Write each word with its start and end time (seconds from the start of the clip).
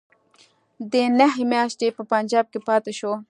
دی 0.91 1.03
نهه 1.19 1.43
میاشتې 1.51 1.87
په 1.97 2.01
پنجاب 2.11 2.45
کې 2.51 2.59
پاته 2.67 2.91
شو. 2.99 3.11